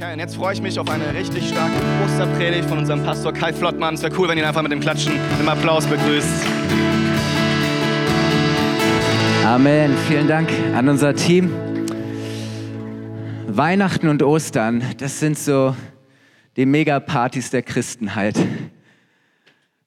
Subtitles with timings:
[0.00, 3.52] Okay, und jetzt freue ich mich auf eine richtig starke Osterpredigt von unserem Pastor Kai
[3.52, 3.94] Flottmann.
[3.94, 6.46] Es wäre cool, wenn ihr ihn einfach mit dem Klatschen, dem Applaus begrüßt.
[9.44, 9.96] Amen.
[10.06, 11.50] Vielen Dank an unser Team.
[13.48, 15.74] Weihnachten und Ostern, das sind so
[16.56, 18.38] die Megapartys der Christenheit.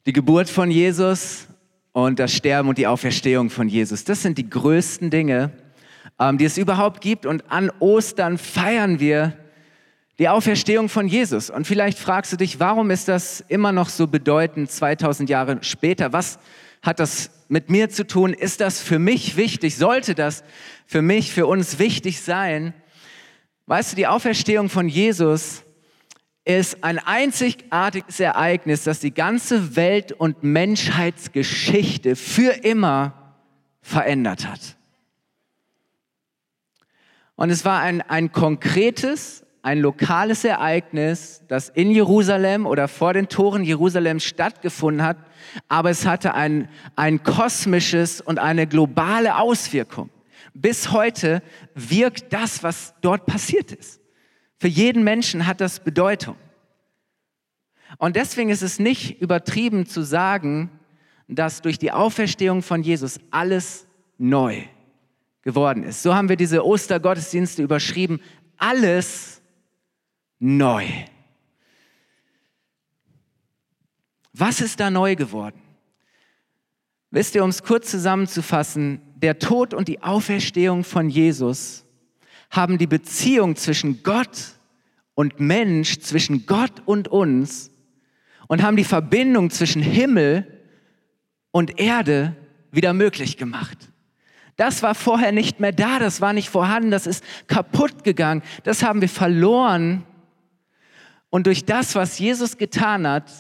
[0.05, 1.48] Die Geburt von Jesus
[1.93, 5.52] und das Sterben und die Auferstehung von Jesus, das sind die größten Dinge,
[6.20, 7.25] ähm, die es überhaupt gibt.
[7.25, 9.38] Und an Ostern feiern wir
[10.22, 11.50] die Auferstehung von Jesus.
[11.50, 16.14] Und vielleicht fragst du dich, warum ist das immer noch so bedeutend 2000 Jahre später?
[16.14, 16.38] Was
[16.84, 18.36] hat das mit mir zu tun?
[18.36, 19.78] Ist das für mich wichtig?
[19.78, 20.44] Sollte das
[20.86, 22.76] für mich, für uns wichtig sein?
[23.66, 25.64] Weißt du, die Auferstehung von Jesus
[26.45, 33.36] ist ein einzigartiges Ereignis, das die ganze Welt- und Menschheitsgeschichte für immer
[33.81, 34.78] verändert hat.
[37.36, 43.28] Und es war ein, ein konkretes, ein lokales Ereignis, das in Jerusalem oder vor den
[43.28, 45.18] Toren Jerusalems stattgefunden hat,
[45.68, 50.09] aber es hatte ein, ein kosmisches und eine globale Auswirkung.
[50.53, 51.44] Bis heute
[51.76, 54.02] wirkt das, was dort passiert ist.
[54.58, 56.36] Für jeden Menschen hat das Bedeutung.
[57.98, 60.72] Und deswegen ist es nicht übertrieben zu sagen,
[61.28, 63.88] dass durch die Auferstehung von Jesus alles
[64.18, 64.64] neu
[65.44, 66.03] geworden ist.
[66.03, 68.22] So haben wir diese Ostergottesdienste überschrieben.
[68.58, 69.41] Alles
[70.42, 70.88] neu.
[74.34, 75.61] Was ist da neu geworden?
[77.11, 81.86] Wisst ihr, um es kurz zusammenzufassen, der Tod und die Auferstehung von Jesus
[82.50, 84.56] haben die Beziehung zwischen Gott
[85.14, 87.69] und Mensch, zwischen Gott und uns
[88.47, 90.59] und haben die Verbindung zwischen Himmel
[91.52, 92.36] und Erde
[92.72, 93.78] wieder möglich gemacht.
[94.56, 98.84] Das war vorher nicht mehr da, das war nicht vorhanden, das ist kaputt gegangen, das
[98.84, 100.03] haben wir verloren
[101.32, 103.32] und durch das, was Jesus getan hat,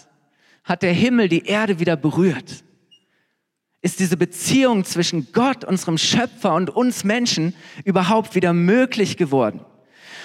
[0.63, 2.63] hat der Himmel die Erde wieder berührt.
[3.83, 7.53] Ist diese Beziehung zwischen Gott, unserem Schöpfer und uns Menschen
[7.83, 9.61] überhaupt wieder möglich geworden?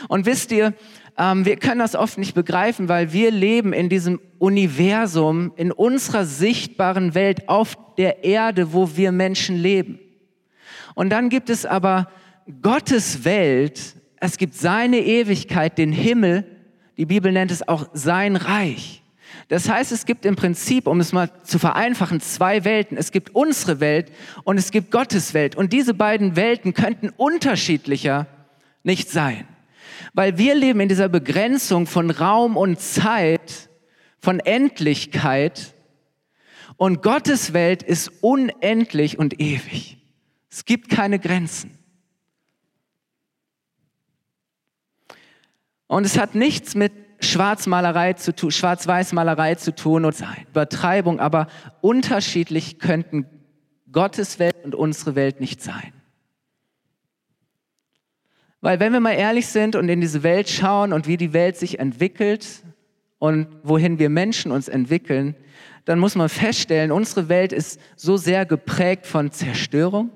[0.08, 0.74] Und wisst ihr,
[1.18, 6.24] ähm, wir können das oft nicht begreifen, weil wir leben in diesem Universum, in unserer
[6.24, 9.98] sichtbaren Welt auf der Erde, wo wir Menschen leben.
[10.94, 12.10] Und dann gibt es aber
[12.62, 16.55] Gottes Welt, es gibt seine Ewigkeit, den Himmel,
[16.96, 19.02] die Bibel nennt es auch sein Reich.
[19.48, 22.96] Das heißt, es gibt im Prinzip, um es mal zu vereinfachen, zwei Welten.
[22.96, 24.10] Es gibt unsere Welt
[24.44, 25.56] und es gibt Gottes Welt.
[25.56, 28.26] Und diese beiden Welten könnten unterschiedlicher
[28.82, 29.46] nicht sein.
[30.14, 33.68] Weil wir leben in dieser Begrenzung von Raum und Zeit,
[34.20, 35.74] von Endlichkeit.
[36.76, 39.98] Und Gottes Welt ist unendlich und ewig.
[40.50, 41.75] Es gibt keine Grenzen.
[45.86, 50.16] Und es hat nichts mit Schwarzmalerei zu tun, Schwarz-Weiß-Malerei zu tun und.
[50.50, 51.46] Übertreibung, aber
[51.80, 53.26] unterschiedlich könnten
[53.90, 55.92] Gottes Welt und unsere Welt nicht sein.
[58.60, 61.56] Weil wenn wir mal ehrlich sind und in diese Welt schauen und wie die Welt
[61.56, 62.64] sich entwickelt
[63.18, 65.36] und wohin wir Menschen uns entwickeln,
[65.84, 70.10] dann muss man feststellen, unsere Welt ist so sehr geprägt von Zerstörung,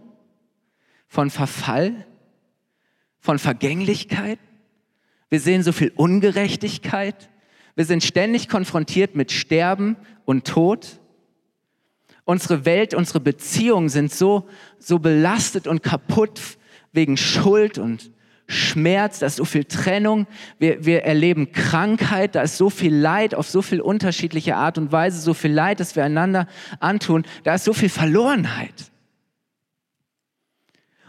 [1.06, 2.06] von Verfall,
[3.20, 4.40] von Vergänglichkeit
[5.30, 7.30] wir sehen so viel Ungerechtigkeit.
[7.76, 11.00] Wir sind ständig konfrontiert mit Sterben und Tod.
[12.24, 14.48] Unsere Welt, unsere Beziehungen sind so,
[14.78, 16.40] so belastet und kaputt
[16.92, 18.10] wegen Schuld und
[18.48, 20.26] Schmerz, da ist so viel Trennung,
[20.58, 24.90] wir, wir erleben Krankheit, da ist so viel Leid auf so viel unterschiedliche Art und
[24.90, 26.48] Weise, so viel Leid, das wir einander
[26.80, 28.90] antun, da ist so viel Verlorenheit.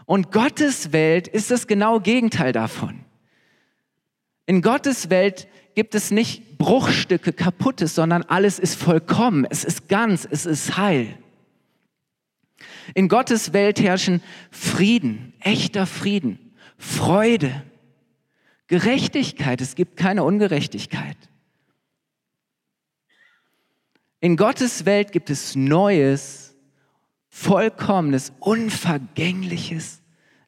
[0.06, 3.04] Und Gottes Welt ist das genaue Gegenteil davon.
[4.46, 10.26] In Gottes Welt gibt es nicht Bruchstücke, kaputtes, sondern alles ist vollkommen, es ist ganz,
[10.30, 11.16] es ist heil.
[12.94, 17.62] In Gottes Welt herrschen Frieden, echter Frieden, Freude,
[18.66, 21.16] Gerechtigkeit, es gibt keine Ungerechtigkeit.
[24.20, 26.54] In Gottes Welt gibt es neues,
[27.28, 30.00] vollkommenes, unvergängliches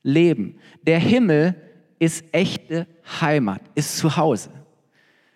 [0.02, 0.60] Leben.
[0.86, 1.60] Der Himmel
[1.98, 2.86] ist echte
[3.20, 4.50] Heimat, ist Zuhause.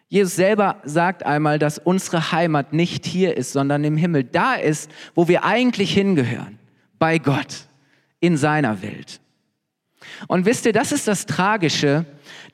[0.09, 4.25] Jesus selber sagt einmal, dass unsere Heimat nicht hier ist, sondern im Himmel.
[4.25, 6.59] Da ist, wo wir eigentlich hingehören,
[6.99, 7.67] bei Gott,
[8.21, 9.21] in seiner Welt.
[10.27, 12.07] Und wisst ihr, das ist das Tragische,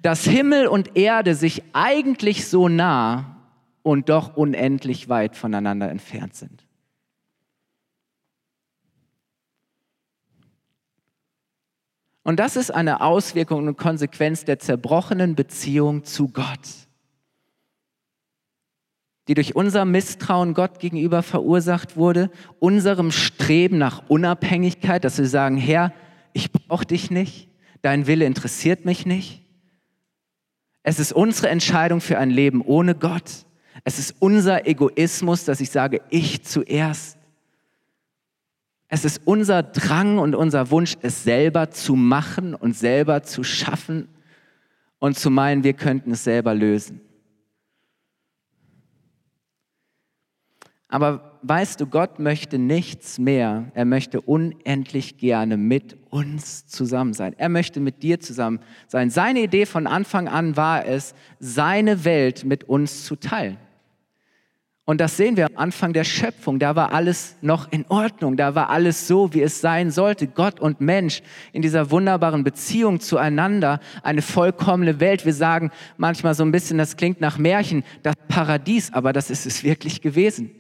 [0.03, 3.37] dass Himmel und Erde sich eigentlich so nah
[3.83, 6.64] und doch unendlich weit voneinander entfernt sind.
[12.25, 16.89] Und das ist eine Auswirkung und Konsequenz der zerbrochenen Beziehung zu Gott,
[19.29, 25.59] die durch unser Misstrauen Gott gegenüber verursacht wurde, unserem Streben nach Unabhängigkeit, dass wir sagen,
[25.59, 25.93] Herr,
[26.33, 27.49] ich brauche dich nicht,
[27.83, 29.43] dein Wille interessiert mich nicht.
[30.83, 33.47] Es ist unsere Entscheidung für ein Leben ohne Gott.
[33.85, 37.19] Es ist unser Egoismus, dass ich sage, ich zuerst.
[38.95, 44.07] Es ist unser Drang und unser Wunsch, es selber zu machen und selber zu schaffen
[45.01, 47.01] und zu meinen, wir könnten es selber lösen.
[50.87, 53.73] Aber weißt du, Gott möchte nichts mehr.
[53.75, 57.35] Er möchte unendlich gerne mit uns zusammen sein.
[57.37, 59.11] Er möchte mit dir zusammen sein.
[59.11, 63.57] Seine Idee von Anfang an war es, seine Welt mit uns zu teilen.
[64.87, 66.59] Und das sehen wir am Anfang der Schöpfung.
[66.59, 68.37] Da war alles noch in Ordnung.
[68.37, 70.27] Da war alles so, wie es sein sollte.
[70.27, 71.23] Gott und Mensch
[71.53, 73.81] in dieser wunderbaren Beziehung zueinander.
[74.03, 75.25] Eine vollkommene Welt.
[75.25, 79.47] Wir sagen manchmal so ein bisschen, das klingt nach Märchen, das Paradies, aber das ist
[79.47, 80.51] es wirklich gewesen.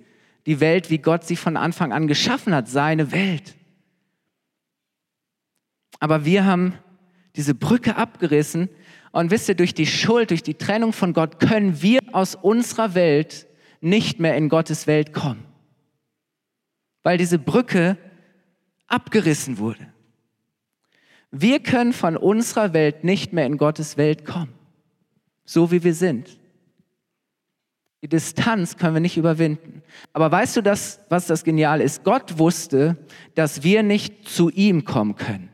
[0.46, 2.66] Die Welt, wie Gott sie von Anfang an geschaffen hat.
[2.66, 3.54] Seine Welt.
[6.00, 6.74] Aber wir haben
[7.36, 8.70] diese Brücke abgerissen.
[9.12, 12.94] Und wisst ihr, durch die Schuld, durch die Trennung von Gott können wir aus unserer
[12.94, 13.46] Welt
[13.84, 15.44] nicht mehr in Gottes Welt kommen,
[17.02, 17.98] weil diese Brücke
[18.86, 19.86] abgerissen wurde.
[21.30, 24.54] Wir können von unserer Welt nicht mehr in Gottes Welt kommen,
[25.44, 26.38] so wie wir sind.
[28.02, 29.82] Die Distanz können wir nicht überwinden.
[30.12, 32.04] Aber weißt du das, was das Geniale ist?
[32.04, 32.98] Gott wusste,
[33.34, 35.48] dass wir nicht zu ihm kommen können.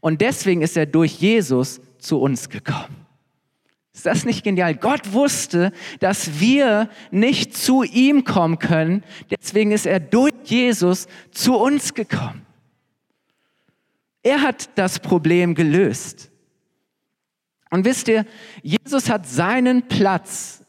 [0.00, 3.05] Und deswegen ist er durch Jesus zu uns gekommen.
[3.96, 4.74] Ist das nicht genial?
[4.74, 9.02] Gott wusste, dass wir nicht zu ihm kommen können.
[9.30, 12.44] Deswegen ist er durch Jesus zu uns gekommen.
[14.22, 16.30] Er hat das Problem gelöst.
[17.70, 18.26] Und wisst ihr,
[18.62, 20.62] Jesus hat seinen Platz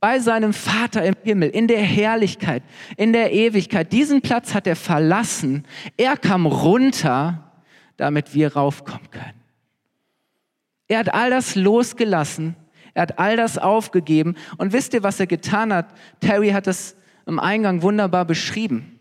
[0.00, 2.62] bei seinem Vater im Himmel, in der Herrlichkeit,
[2.96, 3.92] in der Ewigkeit.
[3.92, 5.66] Diesen Platz hat er verlassen.
[5.98, 7.52] Er kam runter,
[7.98, 9.38] damit wir raufkommen können.
[10.88, 12.56] Er hat all das losgelassen
[12.94, 14.36] er hat all das aufgegeben.
[14.58, 15.86] Und wisst ihr, was er getan hat?
[16.20, 16.96] Terry hat das
[17.26, 18.98] im Eingang wunderbar beschrieben.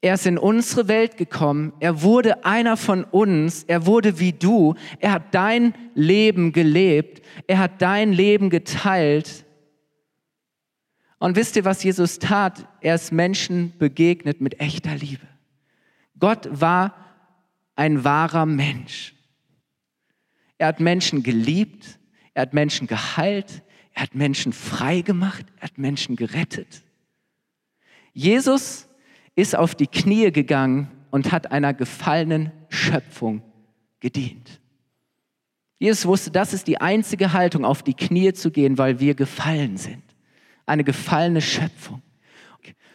[0.00, 1.72] Er ist in unsere Welt gekommen.
[1.80, 3.64] Er wurde einer von uns.
[3.64, 4.74] Er wurde wie du.
[5.00, 7.26] Er hat dein Leben gelebt.
[7.46, 9.44] Er hat dein Leben geteilt.
[11.18, 12.68] Und wisst ihr, was Jesus tat?
[12.80, 15.26] Er ist Menschen begegnet mit echter Liebe.
[16.18, 16.94] Gott war
[17.74, 19.14] ein wahrer Mensch.
[20.58, 21.98] Er hat Menschen geliebt.
[22.36, 23.62] Er hat Menschen geheilt,
[23.94, 26.82] er hat Menschen frei gemacht, er hat Menschen gerettet.
[28.12, 28.90] Jesus
[29.34, 33.42] ist auf die Knie gegangen und hat einer gefallenen Schöpfung
[34.00, 34.60] gedient.
[35.78, 39.78] Jesus wusste, das ist die einzige Haltung, auf die Knie zu gehen, weil wir gefallen
[39.78, 40.02] sind.
[40.66, 42.02] Eine gefallene Schöpfung.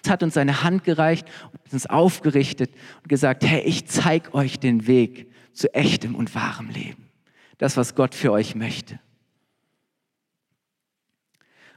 [0.03, 2.69] Es hat uns seine Hand gereicht und uns aufgerichtet
[3.01, 7.09] und gesagt, hey, ich zeige euch den Weg zu echtem und wahrem Leben.
[7.57, 8.99] Das, was Gott für euch möchte.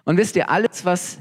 [0.04, 1.18] Und wisst ihr, alles, was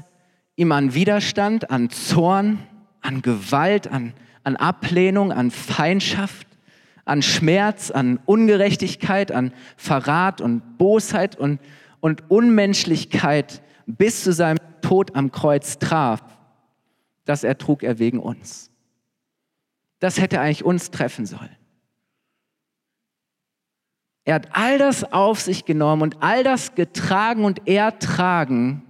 [0.56, 2.58] ihm an Widerstand, an Zorn,
[3.00, 4.14] an Gewalt, an,
[4.44, 6.46] an Ablehnung, an Feindschaft,
[7.04, 11.60] an Schmerz, an Ungerechtigkeit, an Verrat und Bosheit und,
[12.00, 16.22] und Unmenschlichkeit bis zu seinem Tod am Kreuz traf,
[17.24, 18.70] das ertrug er wegen uns.
[19.98, 21.56] Das hätte eigentlich uns treffen sollen.
[24.24, 28.82] Er hat all das auf sich genommen und all das getragen und ertragen,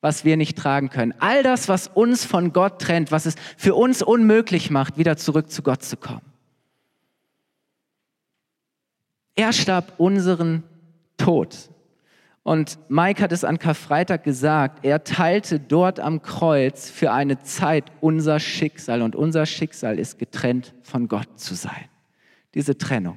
[0.00, 1.14] was wir nicht tragen können.
[1.20, 5.50] All das, was uns von Gott trennt, was es für uns unmöglich macht, wieder zurück
[5.50, 6.32] zu Gott zu kommen.
[9.36, 10.64] Er starb unseren
[11.16, 11.70] Tod.
[12.42, 17.84] Und Mike hat es an Karfreitag gesagt, er teilte dort am Kreuz für eine Zeit
[18.00, 21.88] unser Schicksal und unser Schicksal ist getrennt von Gott zu sein.
[22.54, 23.16] Diese Trennung.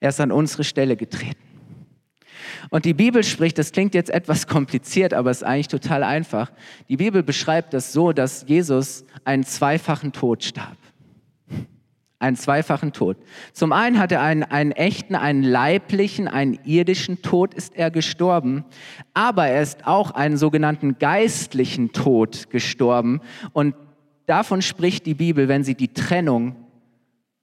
[0.00, 1.48] Er ist an unsere Stelle getreten.
[2.70, 6.52] Und die Bibel spricht, das klingt jetzt etwas kompliziert, aber es ist eigentlich total einfach.
[6.88, 10.76] Die Bibel beschreibt das so, dass Jesus einen zweifachen Tod starb.
[12.20, 13.16] Einen zweifachen Tod.
[13.52, 18.64] Zum einen hat er einen, einen echten, einen leiblichen, einen irdischen Tod ist er gestorben,
[19.14, 23.20] aber er ist auch einen sogenannten geistlichen Tod gestorben.
[23.52, 23.76] Und
[24.26, 26.56] davon spricht die Bibel, wenn sie die Trennung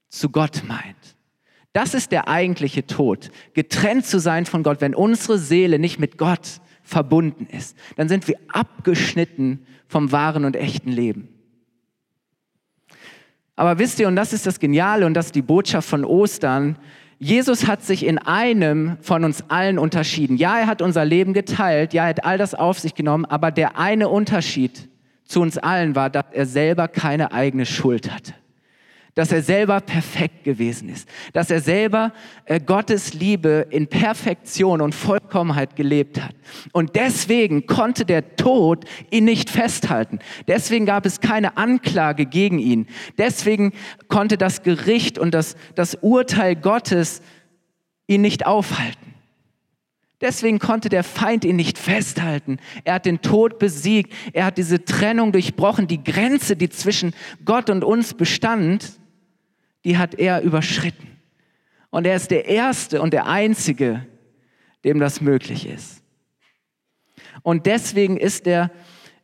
[0.09, 1.04] zu Gott meint.
[1.75, 3.31] Das ist der eigentliche Tod.
[3.53, 8.29] Getrennt zu sein von Gott, wenn unsere Seele nicht mit Gott verbunden ist, dann sind
[8.29, 11.27] wir abgeschnitten vom wahren und echten Leben.
[13.57, 16.77] Aber wisst ihr, und das ist das Geniale und das ist die Botschaft von Ostern,
[17.19, 20.37] Jesus hat sich in einem von uns allen unterschieden.
[20.37, 23.51] Ja, er hat unser Leben geteilt, ja, er hat all das auf sich genommen, aber
[23.51, 24.87] der eine Unterschied
[25.25, 28.33] zu uns allen war, dass er selber keine eigene Schuld hatte
[29.15, 32.11] dass er selber perfekt gewesen ist, dass er selber
[32.43, 36.35] äh, Gottes Liebe in Perfektion und Vollkommenheit gelebt hat.
[36.73, 40.19] Und deswegen konnte der Tod ihn nicht festhalten.
[40.47, 42.87] Deswegen gab es keine Anklage gegen ihn.
[43.17, 43.71] Deswegen
[44.09, 47.21] konnte das Gericht und das, das Urteil Gottes
[48.07, 49.13] ihn nicht aufhalten.
[50.21, 52.57] Deswegen konnte der Feind ihn nicht festhalten.
[52.83, 54.13] Er hat den Tod besiegt.
[54.33, 55.87] Er hat diese Trennung durchbrochen.
[55.87, 58.99] Die Grenze, die zwischen Gott und uns bestand,
[59.85, 61.15] die hat er überschritten.
[61.91, 64.05] Und er ist der Erste und der Einzige,
[64.83, 66.01] dem das möglich ist.
[67.43, 68.71] Und deswegen ist er,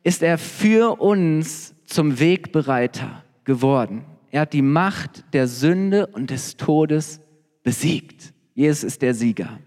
[0.04, 4.06] ist er für uns zum Wegbereiter geworden.
[4.30, 7.20] Er hat die Macht der Sünde und des Todes
[7.64, 8.34] besiegt.
[8.54, 9.60] Jesus ist der Sieger.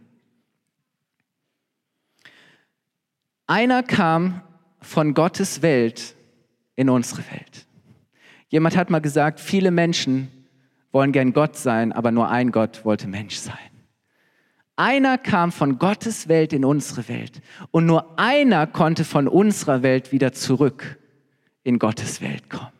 [3.47, 4.43] Einer kam
[4.81, 6.15] von Gottes Welt
[6.77, 7.67] in unsere Welt.
[8.49, 10.31] Jemand hat mal gesagt, viele Menschen
[10.95, 13.59] wollen gern Gott sein, aber nur ein Gott wollte Mensch sein.
[14.77, 20.13] Einer kam von Gottes Welt in unsere Welt und nur einer konnte von unserer Welt
[20.13, 20.99] wieder zurück
[21.65, 22.73] in Gottes Welt kommen.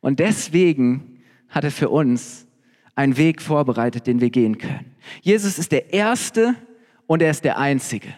[0.00, 2.46] Und deswegen hat er für uns
[2.94, 4.94] einen Weg vorbereitet, den wir gehen können.
[5.22, 6.54] Jesus ist der Erste
[7.06, 8.08] und er ist der Einzige.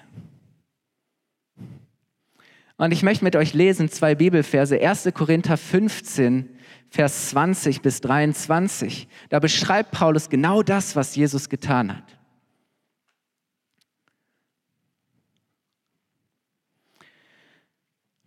[2.82, 5.10] Und ich möchte mit euch lesen zwei Bibelverse, 1.
[5.14, 6.48] Korinther 15,
[6.90, 9.06] Vers 20 bis 23.
[9.28, 12.18] Da beschreibt Paulus genau das, was Jesus getan hat.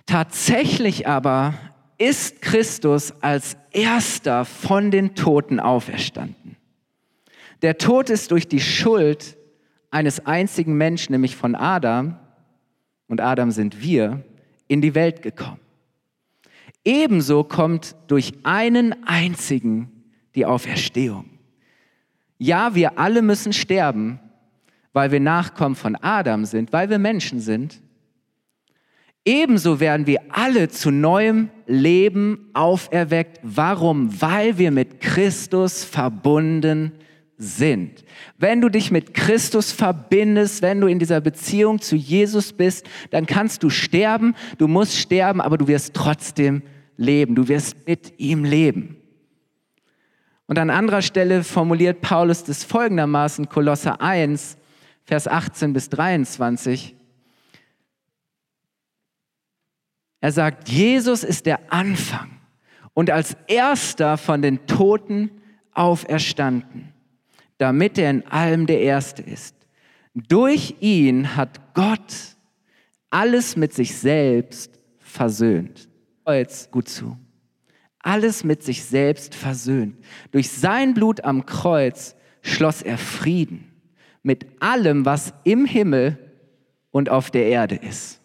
[0.06, 1.56] Tatsächlich aber
[1.98, 6.56] ist Christus als erster von den Toten auferstanden.
[7.62, 9.36] Der Tod ist durch die Schuld
[9.92, 12.18] eines einzigen Menschen, nämlich von Adam,
[13.08, 14.24] und Adam sind wir,
[14.68, 15.60] in die Welt gekommen.
[16.84, 19.92] Ebenso kommt durch einen einzigen
[20.36, 21.30] die Auferstehung.
[22.38, 24.20] Ja, wir alle müssen sterben,
[24.94, 27.82] weil wir Nachkommen von Adam sind, weil wir Menschen sind.
[29.24, 33.40] Ebenso werden wir alle zu neuem Leben auferweckt.
[33.42, 34.22] Warum?
[34.22, 36.92] Weil wir mit Christus verbunden
[37.38, 38.04] sind.
[38.38, 43.26] Wenn du dich mit Christus verbindest, wenn du in dieser Beziehung zu Jesus bist, dann
[43.26, 46.62] kannst du sterben, du musst sterben, aber du wirst trotzdem
[46.98, 48.98] leben, du wirst mit ihm leben.
[50.48, 54.58] Und an anderer Stelle formuliert Paulus das folgendermaßen, Kolosser 1,
[55.04, 56.96] Vers 18 bis 23.
[60.22, 62.32] Er sagt, Jesus ist der Anfang
[62.96, 65.30] und als erster von den Toten
[65.74, 66.95] auferstanden,
[67.58, 69.56] damit er in allem der Erste ist.
[70.14, 72.36] Durch ihn hat Gott
[73.10, 75.90] alles mit sich selbst versöhnt
[76.26, 77.18] Kreuz gut zu.
[78.00, 79.96] Alles mit sich selbst versöhnt.
[80.32, 83.72] Durch sein Blut am Kreuz schloss er Frieden
[84.24, 86.18] mit allem, was im Himmel
[86.90, 88.22] und auf der Erde ist.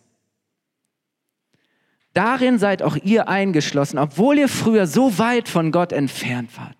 [2.14, 6.76] Darin seid auch ihr eingeschlossen, obwohl ihr früher so weit von Gott entfernt wart.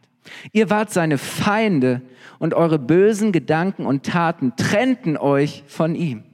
[0.52, 2.00] Ihr wart seine Feinde
[2.40, 6.24] und eure bösen Gedanken und Taten trennten euch von ihm.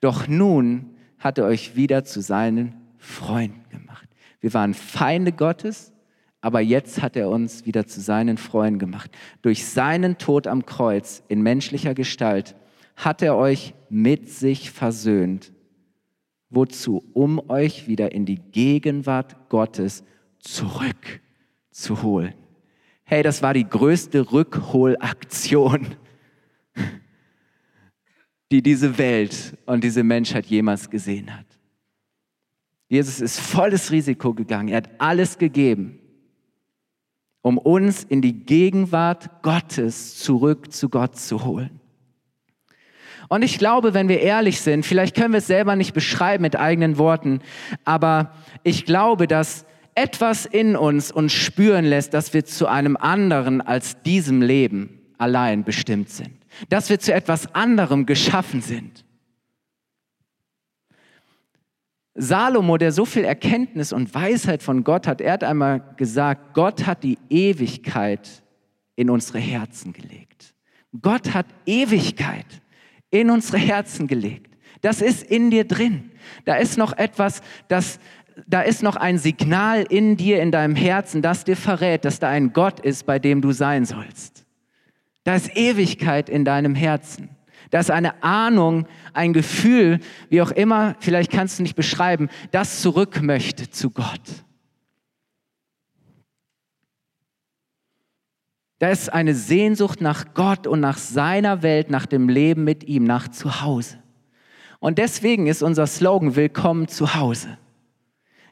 [0.00, 3.74] Doch nun hat er euch wieder zu seinen Freunden
[4.44, 5.94] wir waren Feinde Gottes,
[6.42, 9.10] aber jetzt hat er uns wieder zu seinen Freunden gemacht.
[9.40, 12.54] Durch seinen Tod am Kreuz in menschlicher Gestalt
[12.94, 15.54] hat er euch mit sich versöhnt.
[16.50, 17.02] Wozu?
[17.14, 20.04] Um euch wieder in die Gegenwart Gottes
[20.40, 22.34] zurückzuholen.
[23.04, 25.94] Hey, das war die größte Rückholaktion,
[28.50, 31.46] die diese Welt und diese Menschheit jemals gesehen hat.
[32.88, 34.68] Jesus ist volles Risiko gegangen.
[34.68, 35.98] Er hat alles gegeben,
[37.42, 41.80] um uns in die Gegenwart Gottes zurück zu Gott zu holen.
[43.28, 46.56] Und ich glaube, wenn wir ehrlich sind, vielleicht können wir es selber nicht beschreiben mit
[46.56, 47.40] eigenen Worten,
[47.84, 48.32] aber
[48.62, 54.02] ich glaube, dass etwas in uns uns spüren lässt, dass wir zu einem anderen als
[54.02, 56.32] diesem Leben allein bestimmt sind.
[56.68, 59.04] Dass wir zu etwas anderem geschaffen sind.
[62.14, 66.86] Salomo, der so viel Erkenntnis und Weisheit von Gott hat, er hat einmal gesagt, Gott
[66.86, 68.42] hat die Ewigkeit
[68.94, 70.54] in unsere Herzen gelegt.
[71.02, 72.46] Gott hat Ewigkeit
[73.10, 74.54] in unsere Herzen gelegt.
[74.80, 76.12] Das ist in dir drin.
[76.44, 77.98] Da ist noch etwas, das
[78.46, 82.28] da ist noch ein Signal in dir, in deinem Herzen, das dir verrät, dass da
[82.28, 84.44] ein Gott ist, bei dem du sein sollst.
[85.24, 87.30] Da ist Ewigkeit in deinem Herzen.
[87.70, 92.82] Da ist eine Ahnung, ein Gefühl, wie auch immer, vielleicht kannst du nicht beschreiben, das
[92.82, 94.44] zurück möchte zu Gott.
[98.78, 103.04] Da ist eine Sehnsucht nach Gott und nach seiner Welt, nach dem Leben mit ihm,
[103.04, 103.98] nach Zuhause.
[104.78, 107.56] Und deswegen ist unser Slogan Willkommen zu Hause.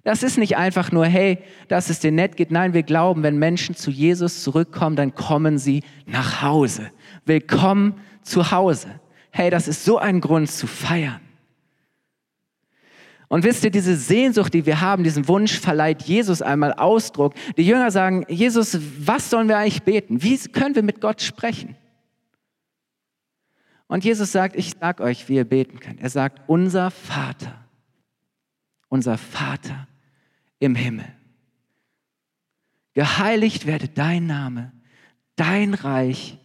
[0.05, 2.51] Das ist nicht einfach nur, hey, dass es dir nett geht.
[2.51, 6.91] Nein, wir glauben, wenn Menschen zu Jesus zurückkommen, dann kommen sie nach Hause.
[7.25, 9.01] Willkommen zu Hause.
[9.31, 11.21] Hey, das ist so ein Grund zu feiern.
[13.29, 17.33] Und wisst ihr, diese Sehnsucht, die wir haben, diesen Wunsch verleiht Jesus einmal Ausdruck.
[17.57, 20.23] Die Jünger sagen, Jesus, was sollen wir eigentlich beten?
[20.23, 21.77] Wie können wir mit Gott sprechen?
[23.87, 26.03] Und Jesus sagt, ich sag euch, wie ihr beten könnt.
[26.03, 27.62] Er sagt, unser Vater,
[28.93, 29.89] unser Vater
[30.59, 31.11] im Himmel.
[32.93, 34.71] Geheiligt werde dein Name,
[35.35, 36.37] dein Reich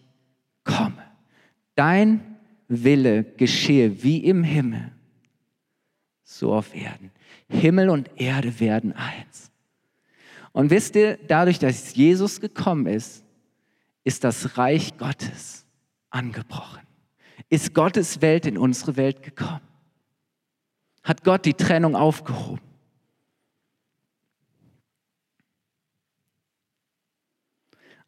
[0.63, 1.03] komme,
[1.75, 2.37] dein
[2.69, 4.93] Wille geschehe wie im Himmel,
[6.23, 7.11] so auf Erden.
[7.49, 9.51] Himmel und Erde werden eins.
[10.53, 13.25] Und wisst ihr, dadurch, dass Jesus gekommen ist,
[14.05, 15.65] ist das Reich Gottes
[16.11, 16.83] angebrochen.
[17.49, 19.59] Ist Gottes Welt in unsere Welt gekommen.
[21.07, 22.59] Hat Gott die Trennung aufgehoben.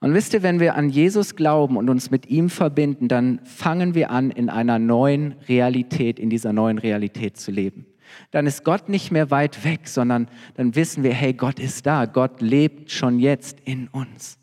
[0.01, 3.95] Und wisst ihr, wenn wir an Jesus glauben und uns mit ihm verbinden, dann fangen
[3.95, 7.85] wir an, in einer neuen Realität, in dieser neuen Realität zu leben.
[8.31, 12.05] Dann ist Gott nicht mehr weit weg, sondern dann wissen wir, hey, Gott ist da,
[12.05, 14.38] Gott lebt schon jetzt in uns.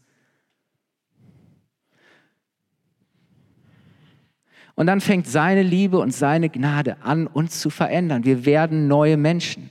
[4.77, 8.25] Und dann fängt seine Liebe und seine Gnade an, uns zu verändern.
[8.25, 9.71] Wir werden neue Menschen.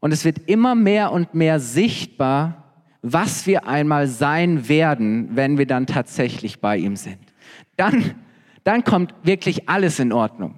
[0.00, 2.64] Und es wird immer mehr und mehr sichtbar,
[3.02, 7.18] was wir einmal sein werden, wenn wir dann tatsächlich bei ihm sind.
[7.76, 8.14] Dann,
[8.64, 10.54] dann kommt wirklich alles in Ordnung.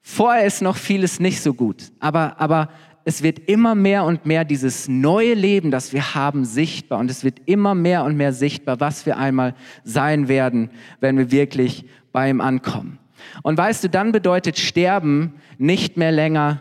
[0.00, 2.70] Vorher ist noch vieles nicht so gut, aber, aber
[3.08, 6.98] es wird immer mehr und mehr dieses neue Leben, das wir haben, sichtbar.
[6.98, 10.68] Und es wird immer mehr und mehr sichtbar, was wir einmal sein werden,
[11.00, 12.98] wenn wir wirklich bei ihm ankommen.
[13.42, 16.60] Und weißt du, dann bedeutet Sterben nicht mehr länger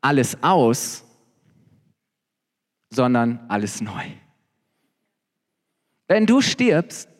[0.00, 1.04] alles aus,
[2.88, 4.04] sondern alles neu.
[6.08, 7.10] Wenn du stirbst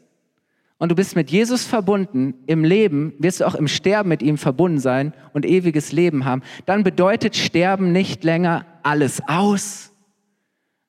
[0.79, 4.39] und du bist mit Jesus verbunden im Leben, wirst du auch im Sterben mit ihm
[4.39, 9.93] verbunden sein und ewiges Leben haben, dann bedeutet Sterben nicht länger alles aus,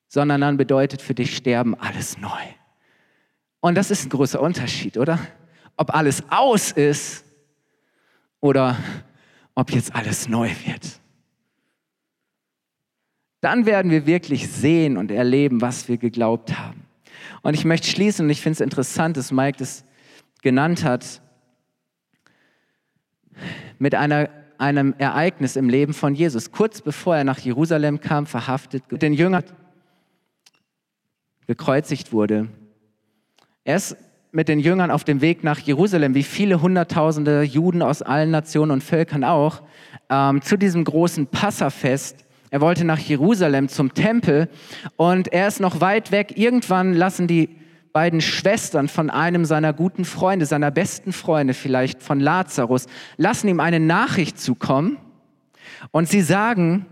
[0.07, 2.29] sondern dann bedeutet für dich Sterben alles neu.
[3.59, 5.19] Und das ist ein großer Unterschied, oder?
[5.77, 7.23] Ob alles aus ist
[8.39, 8.77] oder
[9.55, 10.99] ob jetzt alles neu wird
[13.41, 16.86] dann werden wir wirklich sehen und erleben, was wir geglaubt haben.
[17.41, 19.85] Und ich möchte schließen, und ich finde es interessant, dass Mike das
[20.41, 21.21] genannt hat,
[23.79, 26.51] mit einer, einem Ereignis im Leben von Jesus.
[26.51, 29.43] Kurz bevor er nach Jerusalem kam, verhaftet, den Jüngern
[31.45, 32.49] gekreuzigt wurde.
[33.63, 33.95] Er ist
[34.31, 38.71] mit den Jüngern auf dem Weg nach Jerusalem, wie viele Hunderttausende Juden aus allen Nationen
[38.71, 39.61] und Völkern auch,
[40.09, 44.49] ähm, zu diesem großen Passafest er wollte nach Jerusalem zum Tempel
[44.95, 46.37] und er ist noch weit weg.
[46.37, 47.57] Irgendwann lassen die
[47.91, 52.85] beiden Schwestern von einem seiner guten Freunde, seiner besten Freunde vielleicht, von Lazarus,
[53.17, 54.97] lassen ihm eine Nachricht zukommen
[55.91, 56.85] und sie sagen,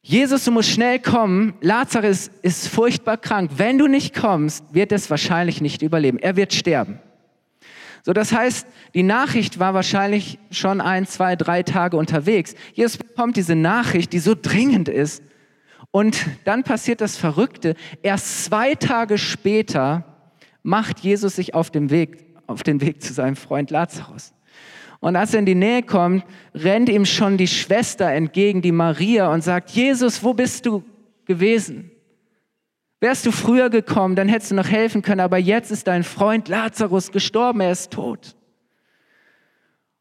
[0.00, 1.54] Jesus, du musst schnell kommen.
[1.60, 3.50] Lazarus ist furchtbar krank.
[3.56, 6.18] Wenn du nicht kommst, wird es wahrscheinlich nicht überleben.
[6.18, 6.98] Er wird sterben.
[8.08, 12.54] So, das heißt, die Nachricht war wahrscheinlich schon ein, zwei, drei Tage unterwegs.
[12.72, 15.22] Jesus bekommt diese Nachricht, die so dringend ist.
[15.90, 17.74] Und dann passiert das Verrückte.
[18.02, 20.04] Erst zwei Tage später
[20.62, 24.32] macht Jesus sich auf den Weg, auf den Weg zu seinem Freund Lazarus.
[25.00, 29.30] Und als er in die Nähe kommt, rennt ihm schon die Schwester entgegen, die Maria,
[29.30, 30.82] und sagt, Jesus, wo bist du
[31.26, 31.90] gewesen?
[33.00, 36.48] Wärst du früher gekommen, dann hättest du noch helfen können, aber jetzt ist dein Freund
[36.48, 38.36] Lazarus gestorben, er ist tot.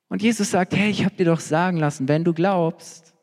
[0.09, 3.13] Und Jesus sagt, hey, ich habe dir doch sagen lassen, wenn du glaubst,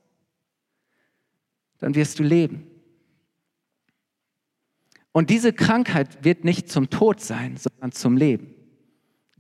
[1.79, 2.67] dann wirst du leben.
[5.13, 8.55] Und diese Krankheit wird nicht zum Tod sein, sondern zum Leben.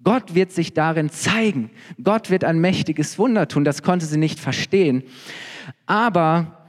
[0.02, 1.70] Gott wird sich darin zeigen.
[2.02, 3.64] Gott wird ein mächtiges Wunder tun.
[3.64, 5.02] Das konnte sie nicht verstehen.
[5.86, 6.63] Aber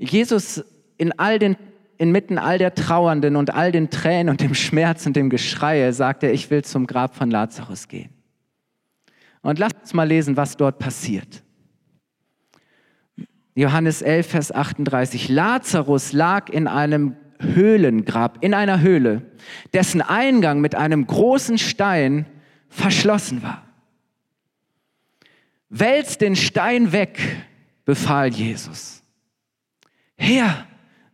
[0.00, 0.64] Jesus
[0.96, 1.56] in all den
[1.98, 6.22] inmitten all der Trauernden und all den Tränen und dem Schmerz und dem Geschrei sagt
[6.22, 8.08] er, ich will zum Grab von Lazarus gehen.
[9.42, 11.42] Und lasst uns mal lesen, was dort passiert.
[13.54, 15.28] Johannes 11, Vers 38.
[15.28, 19.22] Lazarus lag in einem Höhlengrab, in einer Höhle,
[19.74, 22.24] dessen Eingang mit einem großen Stein
[22.70, 23.66] verschlossen war.
[25.68, 27.20] Wälz den Stein weg,
[27.84, 28.99] befahl Jesus.
[30.20, 30.66] Herr,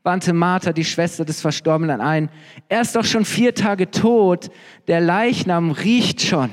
[0.03, 2.29] wandte Martha, die Schwester des Verstorbenen, ein,
[2.69, 4.51] er ist doch schon vier Tage tot,
[4.88, 6.51] der Leichnam riecht schon.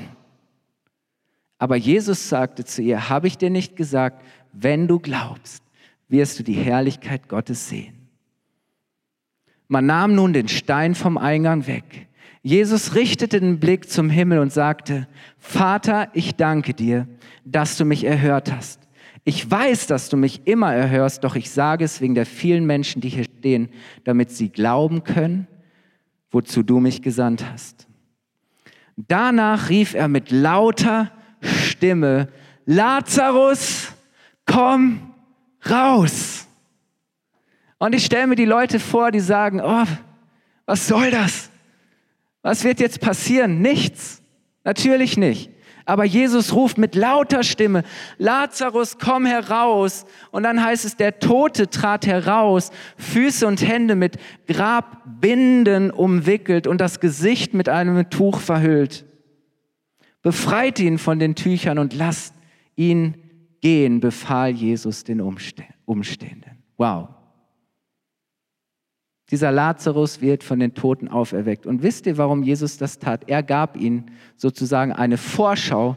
[1.58, 5.64] Aber Jesus sagte zu ihr, habe ich dir nicht gesagt, wenn du glaubst,
[6.08, 8.08] wirst du die Herrlichkeit Gottes sehen.
[9.66, 12.06] Man nahm nun den Stein vom Eingang weg.
[12.42, 17.08] Jesus richtete den Blick zum Himmel und sagte, Vater, ich danke dir,
[17.44, 18.83] dass du mich erhört hast.
[19.24, 23.00] Ich weiß, dass du mich immer erhörst, doch ich sage es wegen der vielen Menschen,
[23.00, 23.70] die hier stehen,
[24.04, 25.46] damit sie glauben können,
[26.30, 27.86] wozu du mich gesandt hast.
[28.96, 31.10] Danach rief er mit lauter
[31.40, 32.28] Stimme,
[32.66, 33.88] Lazarus,
[34.46, 35.14] komm
[35.68, 36.46] raus.
[37.78, 39.86] Und ich stelle mir die Leute vor, die sagen, oh,
[40.66, 41.50] was soll das?
[42.42, 43.60] Was wird jetzt passieren?
[43.60, 44.22] Nichts.
[44.64, 45.50] Natürlich nicht.
[45.86, 47.82] Aber Jesus ruft mit lauter Stimme,
[48.16, 50.06] Lazarus, komm heraus.
[50.30, 54.16] Und dann heißt es, der Tote trat heraus, Füße und Hände mit
[54.46, 59.04] Grabbinden umwickelt und das Gesicht mit einem Tuch verhüllt.
[60.22, 62.34] Befreit ihn von den Tüchern und lasst
[62.76, 63.14] ihn
[63.60, 66.62] gehen, befahl Jesus den Umstehenden.
[66.78, 67.13] Wow.
[69.34, 71.66] Dieser Lazarus wird von den Toten auferweckt.
[71.66, 73.28] Und wisst ihr, warum Jesus das tat?
[73.28, 75.96] Er gab ihnen sozusagen eine Vorschau,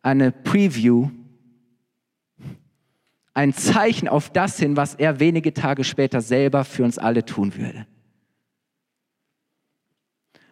[0.00, 1.10] eine Preview,
[3.34, 7.54] ein Zeichen auf das hin, was er wenige Tage später selber für uns alle tun
[7.54, 7.86] würde.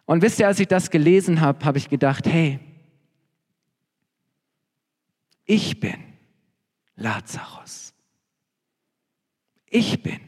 [0.05, 2.61] Und wisst ihr, als ich das gelesen habe, habe ich gedacht, hey,
[5.47, 5.97] ich bin
[6.97, 7.95] Lazarus.
[9.65, 10.21] Ich bin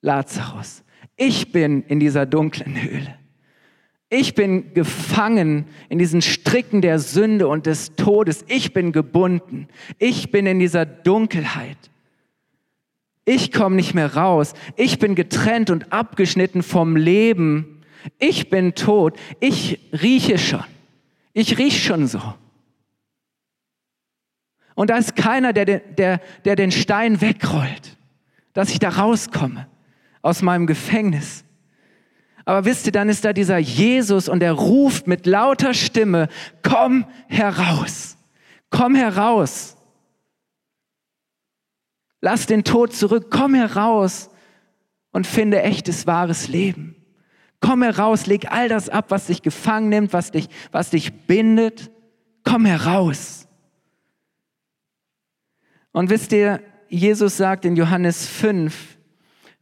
[0.00, 0.82] Lazarus.
[1.16, 3.14] Ich bin in dieser dunklen Höhle.
[4.08, 8.44] Ich bin gefangen in diesen Stricken der Sünde und des Todes.
[8.46, 9.68] Ich bin gebunden.
[9.98, 11.78] Ich bin in dieser Dunkelheit.
[13.24, 14.52] Ich komme nicht mehr raus.
[14.76, 17.80] Ich bin getrennt und abgeschnitten vom Leben.
[18.18, 19.18] Ich bin tot.
[19.40, 20.64] Ich rieche schon.
[21.32, 22.20] Ich rieche schon so.
[24.74, 27.96] Und da ist keiner, der, der, der den Stein wegrollt,
[28.52, 29.66] dass ich da rauskomme
[30.22, 31.44] aus meinem Gefängnis.
[32.44, 36.28] Aber wisst ihr, dann ist da dieser Jesus und er ruft mit lauter Stimme,
[36.62, 38.16] komm heraus,
[38.70, 39.76] komm heraus.
[42.20, 44.30] Lass den Tod zurück, komm heraus
[45.12, 46.96] und finde echtes, wahres Leben.
[47.60, 51.90] Komm heraus, leg all das ab, was dich gefangen nimmt, was dich, was dich bindet.
[52.44, 53.46] Komm heraus.
[55.92, 58.91] Und wisst ihr, Jesus sagt in Johannes 5,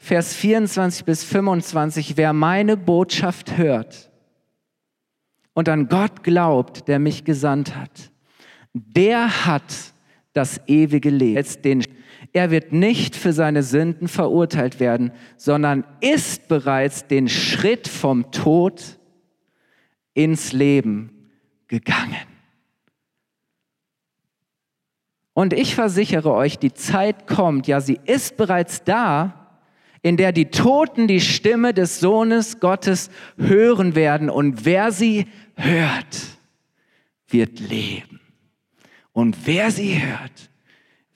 [0.02, 4.10] Vers 24 bis 25, wer meine Botschaft hört
[5.52, 8.10] und an Gott glaubt, der mich gesandt hat,
[8.72, 9.92] der hat
[10.32, 11.84] das ewige Leben.
[12.32, 18.98] Er wird nicht für seine Sünden verurteilt werden, sondern ist bereits den Schritt vom Tod
[20.14, 21.28] ins Leben
[21.68, 22.16] gegangen.
[25.34, 29.39] Und ich versichere euch, die Zeit kommt, ja, sie ist bereits da,
[30.02, 34.30] in der die Toten die Stimme des Sohnes Gottes hören werden.
[34.30, 36.38] Und wer sie hört,
[37.28, 38.20] wird leben.
[39.12, 40.50] Und wer sie hört,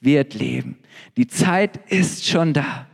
[0.00, 0.78] wird leben.
[1.16, 2.86] Die Zeit ist schon da.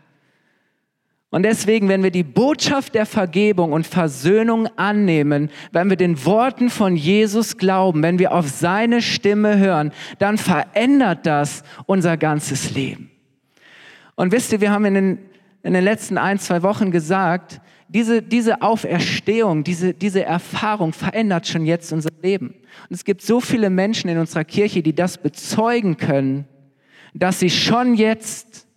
[1.32, 6.70] Und deswegen, wenn wir die Botschaft der Vergebung und Versöhnung annehmen, wenn wir den Worten
[6.70, 13.10] von Jesus glauben, wenn wir auf seine Stimme hören, dann verändert das unser ganzes Leben.
[14.16, 15.29] Und wisst ihr, wir haben in den
[15.62, 21.66] in den letzten ein, zwei Wochen gesagt, diese, diese Auferstehung, diese, diese Erfahrung verändert schon
[21.66, 22.48] jetzt unser Leben.
[22.48, 26.46] Und es gibt so viele Menschen in unserer Kirche, die das bezeugen können,
[27.14, 28.68] dass sie schon jetzt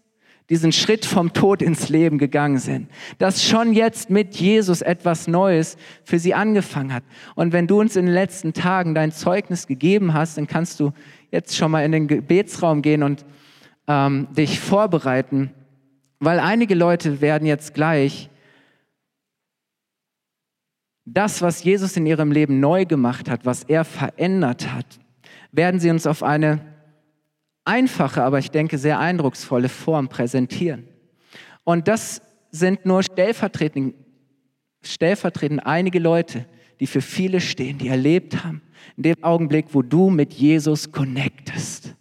[0.50, 5.78] diesen Schritt vom Tod ins Leben gegangen sind, dass schon jetzt mit Jesus etwas Neues
[6.04, 7.04] für sie angefangen hat.
[7.36, 10.92] Und wenn du uns in den letzten Tagen dein Zeugnis gegeben hast, dann kannst du
[11.32, 13.26] jetzt schon mal in den Gebetsraum gehen und
[13.88, 15.52] ähm, dich vorbereiten
[16.26, 18.30] weil einige Leute werden jetzt gleich
[21.06, 24.86] das, was Jesus in ihrem Leben neu gemacht hat, was er verändert hat,
[25.52, 26.62] werden sie uns auf eine
[27.66, 30.88] einfache, aber ich denke sehr eindrucksvolle Form präsentieren.
[31.64, 33.96] Und das sind nur stellvertretend,
[34.82, 36.46] stellvertretend einige Leute,
[36.80, 38.62] die für viele stehen, die erlebt haben,
[38.98, 41.96] in dem Augenblick, wo du mit Jesus connectest,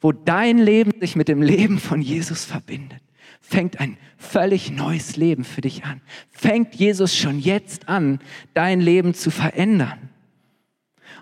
[0.00, 3.03] wo dein Leben sich mit dem Leben von Jesus verbindet,
[3.48, 6.00] fängt ein völlig neues Leben für dich an.
[6.30, 8.20] Fängt Jesus schon jetzt an,
[8.54, 10.10] dein Leben zu verändern.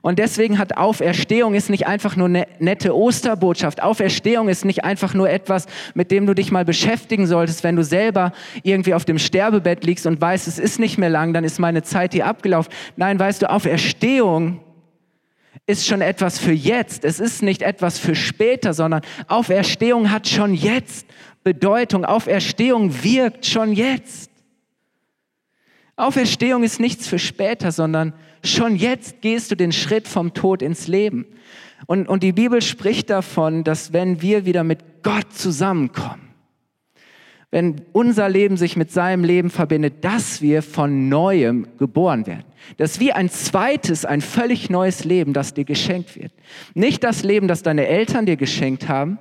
[0.01, 3.83] Und deswegen hat Auferstehung ist nicht einfach nur eine nette Osterbotschaft.
[3.83, 7.85] Auferstehung ist nicht einfach nur etwas, mit dem du dich mal beschäftigen solltest, wenn du
[7.85, 8.33] selber
[8.65, 11.83] irgendwie auf dem Sterbebett liegst und weißt, es ist nicht mehr lang, dann ist meine
[11.83, 12.73] Zeit hier abgelaufen.
[12.97, 14.61] Nein, weißt du, Auferstehung
[15.67, 17.05] ist schon etwas für jetzt.
[17.05, 21.07] Es ist nicht etwas für später, sondern Auferstehung hat schon jetzt
[21.45, 22.05] Bedeutung.
[22.05, 24.31] Auferstehung wirkt schon jetzt.
[25.97, 30.89] Auferstehung ist nichts für später, sondern schon jetzt gehst du den Schritt vom Tod ins
[30.89, 31.27] Leben.
[31.87, 36.22] Und, und die Bibel spricht davon, dass wenn wir wieder mit Gott zusammenkommen,
[37.53, 42.47] wenn unser Leben sich mit seinem Leben verbindet, dass wir von neuem geboren werden.
[42.79, 46.33] Dass wie ein zweites, ein völlig neues Leben, das dir geschenkt wird.
[46.73, 49.19] Nicht das Leben, das deine Eltern dir geschenkt haben,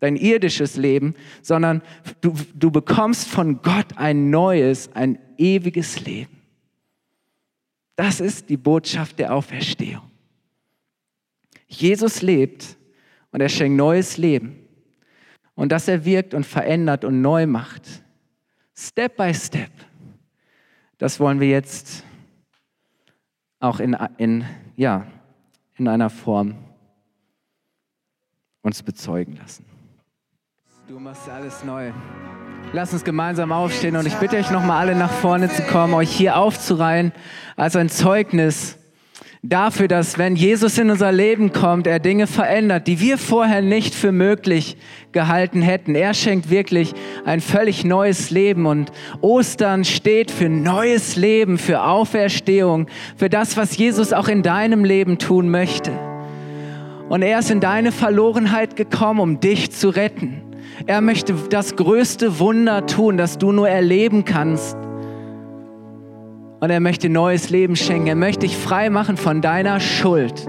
[0.00, 1.82] dein irdisches Leben, sondern
[2.22, 6.38] du, du bekommst von Gott ein neues, ein ewiges Leben.
[7.96, 10.10] Das ist die Botschaft der Auferstehung.
[11.68, 12.78] Jesus lebt
[13.30, 14.59] und er schenkt neues Leben.
[15.54, 18.02] Und dass er wirkt und verändert und neu macht.
[18.74, 19.70] Step by Step.
[20.98, 22.04] Das wollen wir jetzt
[23.58, 24.44] auch in, in,
[24.76, 25.06] ja,
[25.76, 26.56] in einer Form
[28.62, 29.64] uns bezeugen lassen.
[30.88, 31.92] Du machst alles neu.
[32.72, 36.10] Lass uns gemeinsam aufstehen und ich bitte euch nochmal alle nach vorne zu kommen, euch
[36.10, 37.12] hier aufzureihen
[37.56, 38.79] als ein Zeugnis
[39.42, 43.94] dafür, dass wenn Jesus in unser Leben kommt, er Dinge verändert, die wir vorher nicht
[43.94, 44.76] für möglich
[45.12, 45.94] gehalten hätten.
[45.94, 46.92] Er schenkt wirklich
[47.24, 53.76] ein völlig neues Leben und Ostern steht für neues Leben, für Auferstehung, für das, was
[53.76, 55.92] Jesus auch in deinem Leben tun möchte.
[57.08, 60.42] Und er ist in deine Verlorenheit gekommen, um dich zu retten.
[60.86, 64.76] Er möchte das größte Wunder tun, das du nur erleben kannst.
[66.60, 68.06] Und er möchte neues Leben schenken.
[68.06, 70.46] Er möchte dich frei machen von deiner Schuld.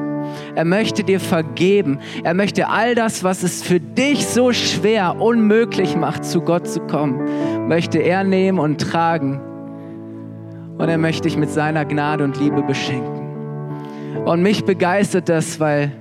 [0.55, 1.99] Er möchte dir vergeben.
[2.23, 6.81] Er möchte all das, was es für dich so schwer, unmöglich macht, zu Gott zu
[6.81, 9.39] kommen, möchte er nehmen und tragen.
[10.77, 13.21] Und er möchte dich mit seiner Gnade und Liebe beschenken.
[14.25, 15.91] Und mich begeistert das, weil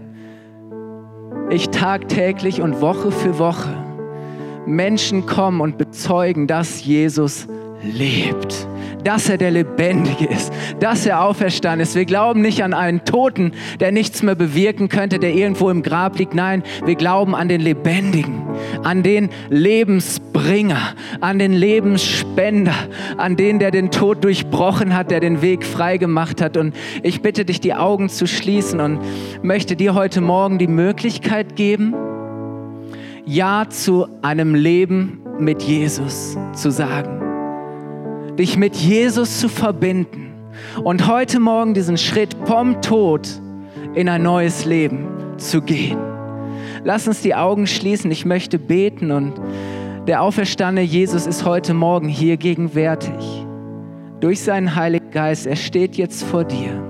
[1.51, 3.71] ich tagtäglich und Woche für Woche
[4.67, 7.47] Menschen kommen und bezeugen, dass Jesus
[7.83, 8.67] lebt,
[9.05, 11.95] dass er der Lebendige ist, dass er auferstanden ist.
[11.95, 16.19] Wir glauben nicht an einen Toten, der nichts mehr bewirken könnte, der irgendwo im Grab
[16.19, 16.35] liegt.
[16.35, 18.43] Nein, wir glauben an den Lebendigen,
[18.83, 22.75] an den Lebensbringer, an den Lebensspender,
[23.17, 26.57] an den, der den Tod durchbrochen hat, der den Weg frei gemacht hat.
[26.57, 29.01] Und ich bitte dich, die Augen zu schließen und
[29.43, 31.95] möchte dir heute Morgen die Möglichkeit geben,
[33.25, 37.20] ja zu einem Leben mit Jesus zu sagen.
[38.41, 40.33] Dich mit Jesus zu verbinden
[40.83, 43.29] und heute Morgen diesen Schritt vom Tod
[43.93, 45.99] in ein neues Leben zu gehen.
[46.83, 48.11] Lass uns die Augen schließen.
[48.11, 49.35] Ich möchte beten und
[50.07, 53.45] der auferstandene Jesus ist heute Morgen hier gegenwärtig.
[54.21, 55.47] Durch seinen Heiligen Geist.
[55.47, 56.83] Er steht jetzt vor dir.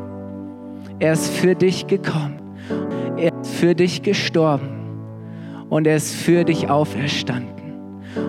[1.00, 2.40] Er ist für dich gekommen.
[3.16, 4.68] Er ist für dich gestorben
[5.68, 7.59] und er ist für dich auferstanden.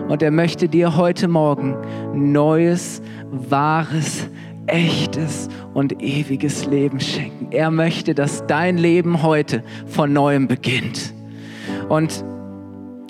[0.08, 1.76] Und er möchte dir heute Morgen
[2.14, 4.28] neues, wahres,
[4.68, 7.48] echtes und ewiges Leben schenken.
[7.52, 11.14] Er möchte, dass dein Leben heute von neuem beginnt.
[11.90, 12.24] Und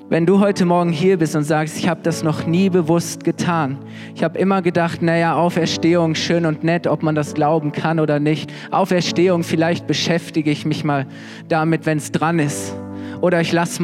[0.08, 3.78] wenn du heute Morgen hier bist und sagst, ich habe das noch nie bewusst getan,
[4.14, 8.20] ich habe immer gedacht, naja, Auferstehung schön und nett, ob man das glauben kann oder
[8.20, 8.52] nicht.
[8.70, 11.06] Auferstehung, vielleicht beschäftige ich mich mal
[11.48, 12.74] damit, wenn es dran ist
[13.22, 13.82] oder ich lasse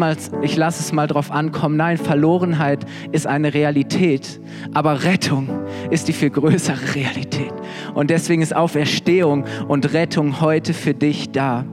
[0.57, 1.77] lass es mal drauf ankommen.
[1.77, 4.41] Nein, Verlorenheit ist eine Realität,
[4.75, 5.49] aber Rettung
[5.91, 7.53] ist die viel größere Realität.
[7.95, 11.65] Und deswegen ist Auferstehung und Rettung heute für dich da.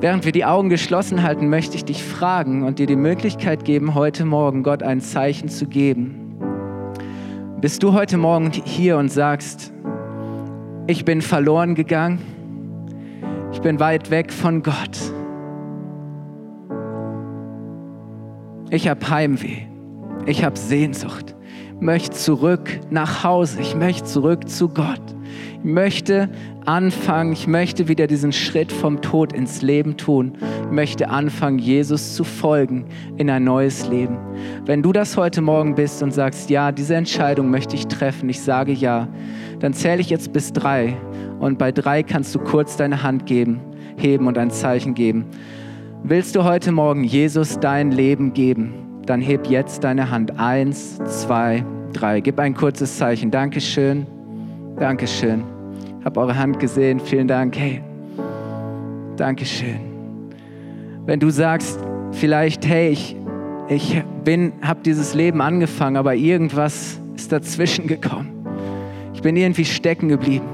[0.00, 3.94] Während wir die Augen geschlossen halten, möchte ich dich fragen und dir die Möglichkeit geben,
[3.94, 6.36] heute Morgen Gott ein Zeichen zu geben.
[7.60, 9.72] Bist du heute Morgen hier und sagst,
[10.88, 12.18] ich bin verloren gegangen,
[13.52, 14.98] ich bin weit weg von Gott.
[18.74, 19.58] Ich habe Heimweh.
[20.26, 21.36] Ich habe Sehnsucht.
[21.76, 23.60] Ich möchte zurück nach Hause.
[23.60, 25.00] Ich möchte zurück zu Gott.
[25.58, 26.28] Ich möchte
[26.64, 27.34] anfangen.
[27.34, 30.32] Ich möchte wieder diesen Schritt vom Tod ins Leben tun.
[30.64, 34.18] Ich möchte anfangen, Jesus zu folgen in ein neues Leben.
[34.66, 38.40] Wenn du das heute Morgen bist und sagst, ja, diese Entscheidung möchte ich treffen, ich
[38.40, 39.06] sage ja,
[39.60, 40.96] dann zähle ich jetzt bis drei
[41.38, 43.60] und bei drei kannst du kurz deine Hand geben,
[43.96, 45.26] heben und ein Zeichen geben.
[46.06, 48.74] Willst du heute Morgen Jesus dein Leben geben?
[49.06, 50.38] Dann heb jetzt deine Hand.
[50.38, 51.64] Eins, zwei,
[51.94, 52.20] drei.
[52.20, 53.30] Gib ein kurzes Zeichen.
[53.30, 54.06] Dankeschön.
[54.78, 55.44] Dankeschön.
[56.04, 57.00] Hab eure Hand gesehen.
[57.00, 57.56] Vielen Dank.
[57.56, 57.80] Hey,
[59.16, 59.80] Dankeschön.
[61.06, 61.80] Wenn du sagst,
[62.12, 63.16] vielleicht, hey, ich,
[63.70, 68.46] ich bin, habe dieses Leben angefangen, aber irgendwas ist dazwischen gekommen.
[69.14, 70.48] Ich bin irgendwie stecken geblieben.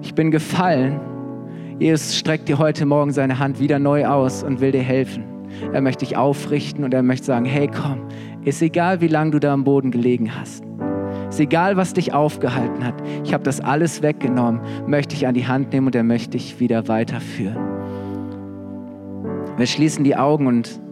[0.00, 1.00] Ich bin gefallen.
[1.80, 5.24] Jesus streckt dir heute Morgen seine Hand wieder neu aus und will dir helfen.
[5.72, 8.02] Er möchte dich aufrichten und er möchte sagen, hey komm,
[8.44, 10.62] ist egal, wie lange du da am Boden gelegen hast.
[11.30, 12.96] Ist egal, was dich aufgehalten hat.
[13.24, 16.60] Ich habe das alles weggenommen, möchte ich an die Hand nehmen und er möchte dich
[16.60, 17.56] wieder weiterführen.
[19.56, 20.82] Wir schließen die Augen und,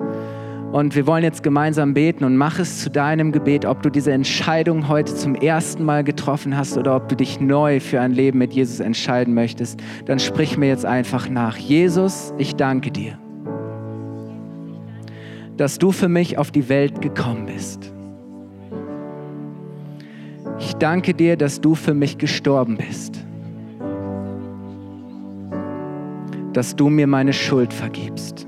[0.72, 4.12] und wir wollen jetzt gemeinsam beten und mach es zu deinem Gebet, ob du diese
[4.12, 8.38] Entscheidung heute zum ersten Mal getroffen hast oder ob du dich neu für ein Leben
[8.38, 9.81] mit Jesus entscheiden möchtest.
[10.04, 11.57] Dann sprich mir jetzt einfach nach.
[11.57, 13.18] Jesus, ich danke dir,
[15.57, 17.90] dass du für mich auf die Welt gekommen bist.
[20.59, 23.24] Ich danke dir, dass du für mich gestorben bist.
[26.52, 28.47] Dass du mir meine Schuld vergibst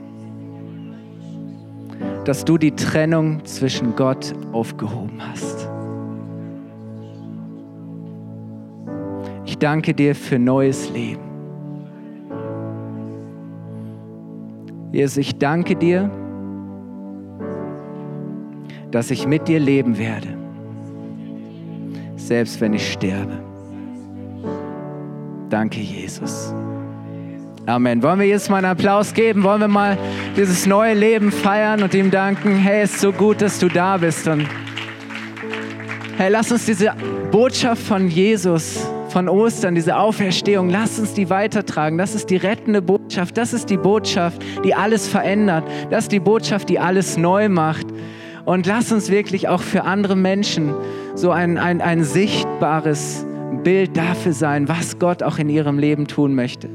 [2.31, 5.69] dass du die Trennung zwischen Gott aufgehoben hast.
[9.45, 11.25] Ich danke dir für neues Leben.
[14.93, 16.09] Jesus, ich danke dir,
[18.93, 20.29] dass ich mit dir leben werde,
[22.15, 23.43] selbst wenn ich sterbe.
[25.49, 26.55] Danke, Jesus.
[27.71, 28.03] Amen.
[28.03, 29.45] Wollen wir jetzt mal einen Applaus geben?
[29.45, 29.97] Wollen wir mal
[30.37, 32.57] dieses neue Leben feiern und ihm danken?
[32.57, 34.27] Hey, es ist so gut, dass du da bist.
[34.27, 34.45] Und
[36.17, 36.93] hey, lass uns diese
[37.31, 41.97] Botschaft von Jesus, von Ostern, diese Auferstehung, lass uns die weitertragen.
[41.97, 43.39] Das ist die rettende Botschaft.
[43.39, 45.63] Das ist die Botschaft, die alles verändert.
[45.91, 47.87] Das ist die Botschaft, die alles neu macht.
[48.47, 50.75] Und lass uns wirklich auch für andere Menschen
[51.15, 53.25] so ein, ein, ein sichtbares
[53.63, 56.69] Bild dafür sein, was Gott auch in ihrem Leben tun möchte.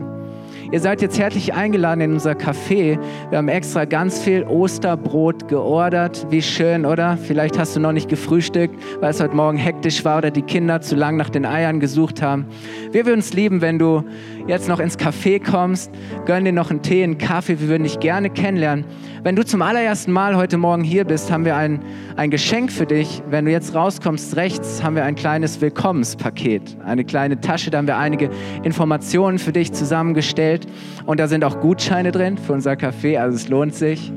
[0.76, 3.00] Ihr seid jetzt herzlich eingeladen in unser Café.
[3.30, 6.28] Wir haben extra ganz viel Osterbrot geordert.
[6.30, 7.16] Wie schön, oder?
[7.16, 10.82] Vielleicht hast du noch nicht gefrühstückt, weil es heute Morgen hektisch war oder die Kinder
[10.82, 12.48] zu lang nach den Eiern gesucht haben.
[12.92, 14.04] Wir würden es lieben, wenn du
[14.48, 15.92] jetzt noch ins Café kommst.
[16.26, 17.58] Gönn dir noch einen Tee, einen Kaffee.
[17.62, 18.84] Wir würden dich gerne kennenlernen.
[19.24, 21.80] Wenn du zum allerersten Mal heute Morgen hier bist, haben wir ein,
[22.16, 23.24] ein Geschenk für dich.
[23.28, 26.78] Wenn du jetzt rauskommst, rechts haben wir ein kleines Willkommenspaket.
[26.86, 28.30] Eine kleine Tasche, da haben wir einige
[28.62, 30.65] Informationen für dich zusammengestellt.
[31.06, 34.12] Und da sind auch Gutscheine drin für unser Café, also es lohnt sich.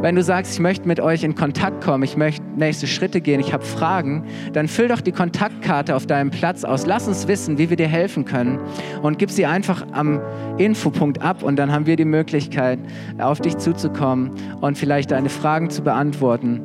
[0.00, 3.40] Wenn du sagst, ich möchte mit euch in Kontakt kommen, ich möchte nächste Schritte gehen,
[3.40, 6.86] ich habe Fragen, dann füll doch die Kontaktkarte auf deinem Platz aus.
[6.86, 8.60] Lass uns wissen, wie wir dir helfen können
[9.02, 10.20] und gib sie einfach am
[10.56, 12.78] Infopunkt ab und dann haben wir die Möglichkeit,
[13.18, 16.60] auf dich zuzukommen und vielleicht deine Fragen zu beantworten.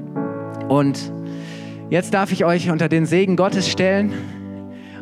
[0.70, 1.12] Und
[1.90, 4.14] jetzt darf ich euch unter den Segen Gottes stellen.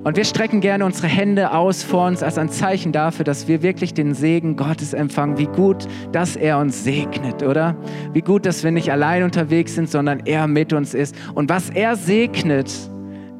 [0.04, 3.62] Und wir strecken gerne unsere Hände aus vor uns als ein Zeichen dafür, dass wir
[3.62, 5.38] wirklich den Segen Gottes empfangen.
[5.38, 7.76] Wie gut, dass er uns segnet, oder?
[8.12, 11.16] Wie gut, dass wir nicht allein unterwegs sind, sondern er mit uns ist.
[11.36, 12.72] Und was er segnet,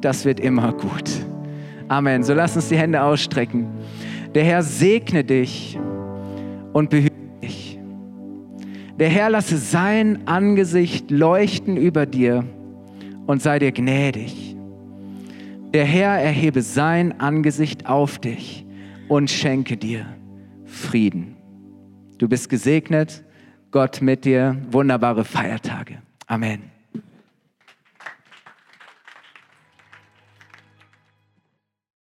[0.00, 1.10] das wird immer gut.
[1.88, 2.22] Amen.
[2.22, 3.66] So lass uns die Hände ausstrecken.
[4.34, 5.76] Der Herr segne dich
[6.72, 7.80] und behüte dich.
[9.00, 12.44] Der Herr lasse sein Angesicht leuchten über dir
[13.26, 14.41] und sei dir gnädig.
[15.72, 18.66] Der Herr erhebe sein Angesicht auf dich
[19.08, 20.04] und schenke dir
[20.66, 21.36] Frieden.
[22.18, 23.24] Du bist gesegnet,
[23.70, 26.02] Gott mit dir, wunderbare Feiertage.
[26.26, 26.71] Amen.